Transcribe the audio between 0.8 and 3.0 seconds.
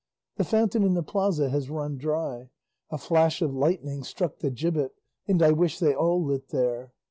in the plaza has run dry. A